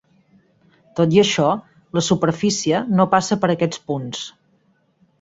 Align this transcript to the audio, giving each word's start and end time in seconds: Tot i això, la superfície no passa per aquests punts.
Tot 0.99 1.13
i 1.17 1.19
això, 1.25 1.51
la 1.99 2.05
superfície 2.09 2.83
no 3.01 3.09
passa 3.15 3.41
per 3.45 3.55
aquests 3.57 3.87
punts. 3.93 4.29